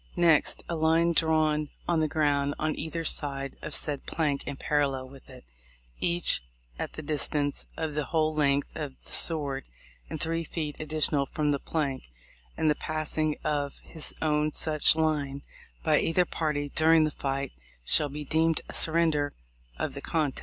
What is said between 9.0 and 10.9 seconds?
the sword and three feet